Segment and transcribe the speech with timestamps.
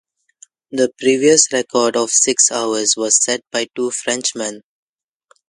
[0.71, 4.61] The previous record of six hours was set by two Frenchmen.